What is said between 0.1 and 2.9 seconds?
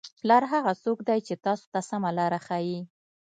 پلار هغه څوک دی چې تاسو ته سمه لاره ښایي.